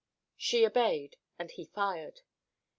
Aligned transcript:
She 0.35 0.65
obeyed 0.65 1.17
and 1.37 1.51
he 1.51 1.63
fired. 1.65 2.21